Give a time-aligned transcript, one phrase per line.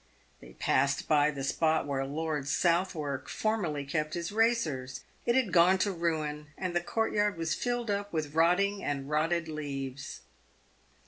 [0.39, 5.03] They passed by the spot where Lord Southwark formerly kept his racers.
[5.27, 9.07] It had gone to ruin, and the court yard was filled up with rotting and
[9.07, 10.21] rotted leaves.